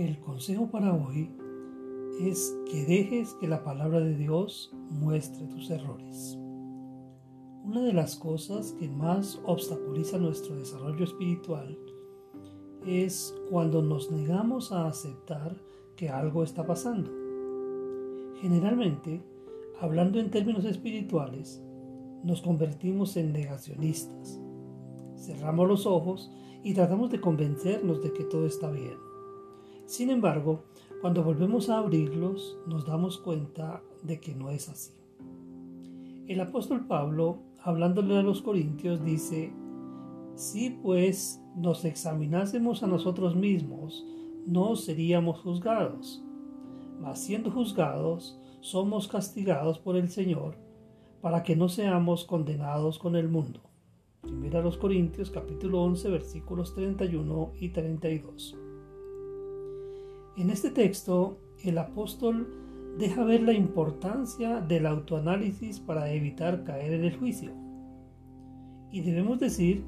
El 0.00 0.18
consejo 0.18 0.70
para 0.70 0.94
hoy 0.94 1.30
es 2.22 2.56
que 2.70 2.86
dejes 2.86 3.34
que 3.34 3.46
la 3.46 3.62
palabra 3.62 4.00
de 4.00 4.16
Dios 4.16 4.74
muestre 4.88 5.44
tus 5.44 5.68
errores. 5.68 6.38
Una 7.66 7.82
de 7.82 7.92
las 7.92 8.16
cosas 8.16 8.72
que 8.80 8.88
más 8.88 9.38
obstaculiza 9.44 10.16
nuestro 10.16 10.56
desarrollo 10.56 11.04
espiritual 11.04 11.78
es 12.86 13.36
cuando 13.50 13.82
nos 13.82 14.10
negamos 14.10 14.72
a 14.72 14.86
aceptar 14.86 15.54
que 15.96 16.08
algo 16.08 16.44
está 16.44 16.66
pasando. 16.66 17.10
Generalmente, 18.40 19.22
hablando 19.82 20.18
en 20.18 20.30
términos 20.30 20.64
espirituales, 20.64 21.62
nos 22.24 22.40
convertimos 22.40 23.18
en 23.18 23.34
negacionistas. 23.34 24.40
Cerramos 25.16 25.68
los 25.68 25.84
ojos 25.84 26.32
y 26.64 26.72
tratamos 26.72 27.10
de 27.10 27.20
convencernos 27.20 28.02
de 28.02 28.14
que 28.14 28.24
todo 28.24 28.46
está 28.46 28.70
bien. 28.70 29.09
Sin 29.90 30.10
embargo, 30.10 30.66
cuando 31.00 31.24
volvemos 31.24 31.68
a 31.68 31.78
abrirlos, 31.78 32.56
nos 32.64 32.86
damos 32.86 33.18
cuenta 33.18 33.82
de 34.04 34.20
que 34.20 34.36
no 34.36 34.50
es 34.50 34.68
así. 34.68 34.92
El 36.28 36.40
apóstol 36.40 36.86
Pablo, 36.86 37.40
hablándole 37.60 38.16
a 38.16 38.22
los 38.22 38.40
corintios, 38.40 39.04
dice, 39.04 39.52
si 40.36 40.70
pues 40.70 41.42
nos 41.56 41.84
examinásemos 41.84 42.84
a 42.84 42.86
nosotros 42.86 43.34
mismos, 43.34 44.06
no 44.46 44.76
seríamos 44.76 45.40
juzgados. 45.40 46.22
Mas 47.00 47.18
siendo 47.18 47.50
juzgados, 47.50 48.40
somos 48.60 49.08
castigados 49.08 49.80
por 49.80 49.96
el 49.96 50.08
Señor, 50.08 50.54
para 51.20 51.42
que 51.42 51.56
no 51.56 51.68
seamos 51.68 52.24
condenados 52.24 53.00
con 53.00 53.16
el 53.16 53.28
mundo. 53.28 53.60
Primera 54.22 54.62
los 54.62 54.76
Corintios 54.76 55.32
capítulo 55.32 55.82
11 55.82 56.10
versículos 56.10 56.76
31 56.76 57.54
y 57.58 57.70
32. 57.70 58.56
En 60.40 60.48
este 60.48 60.70
texto, 60.70 61.38
el 61.62 61.76
apóstol 61.76 62.48
deja 62.98 63.24
ver 63.24 63.42
la 63.42 63.52
importancia 63.52 64.62
del 64.62 64.86
autoanálisis 64.86 65.80
para 65.80 66.10
evitar 66.14 66.64
caer 66.64 66.94
en 66.94 67.04
el 67.04 67.14
juicio. 67.14 67.52
Y 68.90 69.02
debemos 69.02 69.38
decir 69.38 69.84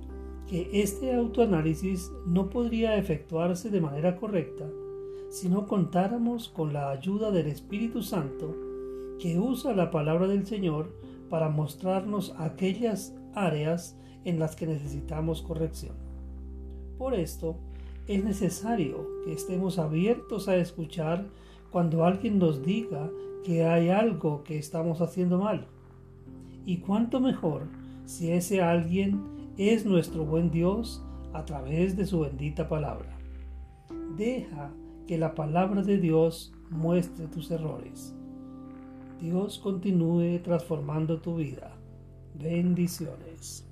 que 0.46 0.68
este 0.74 1.14
autoanálisis 1.14 2.12
no 2.26 2.50
podría 2.50 2.98
efectuarse 2.98 3.70
de 3.70 3.80
manera 3.80 4.16
correcta 4.16 4.68
si 5.30 5.48
no 5.48 5.66
contáramos 5.66 6.50
con 6.50 6.74
la 6.74 6.90
ayuda 6.90 7.30
del 7.30 7.46
Espíritu 7.46 8.02
Santo 8.02 8.54
que 9.18 9.38
usa 9.38 9.74
la 9.74 9.90
palabra 9.90 10.28
del 10.28 10.44
Señor 10.44 10.94
para 11.30 11.48
mostrarnos 11.48 12.34
aquellas 12.36 13.16
áreas 13.32 13.98
en 14.26 14.38
las 14.38 14.54
que 14.54 14.66
necesitamos 14.66 15.40
corrección. 15.40 15.96
Por 16.98 17.14
esto, 17.14 17.56
es 18.06 18.24
necesario 18.24 19.06
que 19.24 19.32
estemos 19.32 19.78
abiertos 19.78 20.48
a 20.48 20.56
escuchar 20.56 21.28
cuando 21.70 22.04
alguien 22.04 22.38
nos 22.38 22.62
diga 22.62 23.10
que 23.44 23.64
hay 23.64 23.88
algo 23.88 24.44
que 24.44 24.58
estamos 24.58 25.00
haciendo 25.00 25.38
mal. 25.38 25.66
Y 26.64 26.78
cuánto 26.78 27.20
mejor 27.20 27.68
si 28.04 28.30
ese 28.30 28.62
alguien 28.62 29.22
es 29.56 29.86
nuestro 29.86 30.24
buen 30.24 30.50
Dios 30.50 31.02
a 31.32 31.44
través 31.44 31.96
de 31.96 32.06
su 32.06 32.20
bendita 32.20 32.68
palabra. 32.68 33.16
Deja 34.16 34.70
que 35.06 35.18
la 35.18 35.34
palabra 35.34 35.82
de 35.82 35.98
Dios 35.98 36.52
muestre 36.70 37.26
tus 37.28 37.50
errores. 37.50 38.14
Dios 39.20 39.58
continúe 39.58 40.40
transformando 40.42 41.20
tu 41.20 41.36
vida. 41.36 41.76
Bendiciones. 42.34 43.71